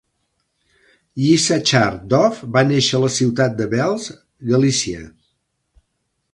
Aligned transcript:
Yissachar 1.25 1.91
Dov 2.15 2.41
va 2.57 2.65
néixer 2.71 2.97
a 2.99 3.03
la 3.05 3.13
ciutat 3.19 3.55
de 3.63 3.71
Belz, 3.77 4.11
Galícia. 4.55 5.07